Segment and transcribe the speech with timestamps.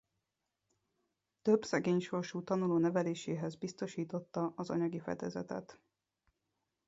[1.41, 5.79] Több szegény sorsú tanuló neveléséhez biztosította az anyagi fedezetet.